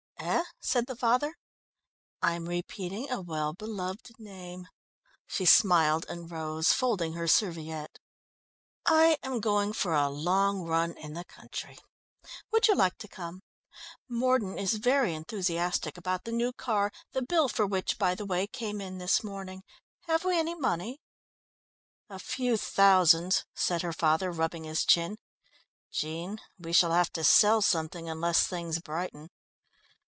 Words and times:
"Eh?" 0.23 0.43
said 0.59 0.85
the 0.85 0.95
father. 0.95 1.33
"I'm 2.21 2.47
repeating 2.47 3.09
a 3.09 3.19
well 3.21 3.53
beloved 3.53 4.19
name," 4.19 4.67
she 5.25 5.45
smiled 5.45 6.05
and 6.07 6.29
rose, 6.29 6.71
folding 6.73 7.13
her 7.13 7.27
serviette. 7.27 7.97
"I 8.85 9.17
am 9.23 9.39
going 9.39 9.73
for 9.73 9.95
a 9.95 10.09
long 10.11 10.61
run 10.61 10.91
in 10.95 11.15
the 11.15 11.25
country. 11.25 11.79
Would 12.51 12.67
you 12.67 12.75
like 12.75 12.99
to 12.99 13.07
come? 13.07 13.41
Mordon 14.07 14.59
is 14.59 14.73
very 14.75 15.15
enthusiastic 15.15 15.97
about 15.97 16.25
the 16.25 16.31
new 16.31 16.53
car, 16.53 16.91
the 17.13 17.23
bill 17.23 17.49
for 17.49 17.65
which, 17.65 17.97
by 17.97 18.13
the 18.13 18.25
way, 18.25 18.45
came 18.45 18.79
in 18.79 18.99
this 18.99 19.23
morning. 19.23 19.63
Have 20.01 20.23
we 20.23 20.37
any 20.37 20.53
money?" 20.53 21.01
"A 22.09 22.19
few 22.19 22.57
thousands," 22.57 23.45
said 23.55 23.81
her 23.81 23.93
father, 23.93 24.31
rubbing 24.31 24.65
his 24.65 24.85
chin. 24.85 25.17
"Jean, 25.91 26.39
we 26.59 26.71
shall 26.73 26.91
have 26.91 27.11
to 27.13 27.23
sell 27.23 27.63
something 27.63 28.07
unless 28.07 28.45
things 28.45 28.77
brighten." 28.79 29.31